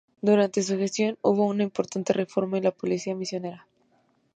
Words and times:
Durante 0.19 0.63
su 0.63 0.77
gestión 0.79 1.19
hubo 1.21 1.45
una 1.45 1.61
importante 1.61 2.11
reforma 2.11 2.57
en 2.57 2.63
la 2.63 2.71
policía 2.71 3.13
misionera. 3.13 3.67